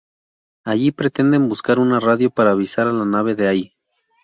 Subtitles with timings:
[0.63, 3.75] Allí pretenden buscar una radio para avisar a la nave de Ai.